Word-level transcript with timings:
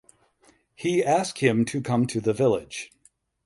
He 0.73 1.03
ask 1.05 1.43
him 1.43 1.63
to 1.65 1.79
come 1.79 2.07
to 2.07 2.19
the 2.19 2.33
village. 2.33 2.91